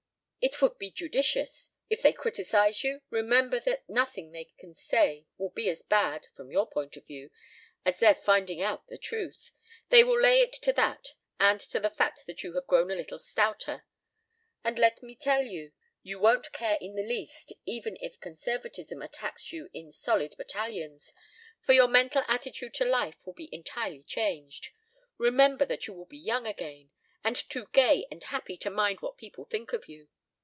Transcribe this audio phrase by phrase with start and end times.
[0.43, 1.71] "It would be judicious.
[1.87, 6.49] If they criticize you, remember that nothing they can say will be as bad from
[6.49, 7.29] your point of view
[7.85, 9.51] as their finding out the truth.
[9.89, 12.95] They will lay it to that, and to the fact that you have grown a
[12.95, 13.85] little stouter.
[14.63, 19.53] And let me tell you, you won't care in the least, even if conservatism attacks
[19.53, 21.13] you in solid battalions,
[21.61, 24.69] for your mental attitude to life will be entirely changed.
[25.19, 26.89] Remember that you will be young again,
[27.23, 30.09] and too gay and happy to mind what people think of you.